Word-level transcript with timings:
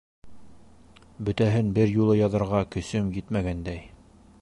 Бөтәһен 1.27 1.71
бер 1.77 1.93
юлы 1.99 2.17
яҙырға 2.23 2.65
көсөм 2.77 3.13
етмәгәндәй. 3.23 3.89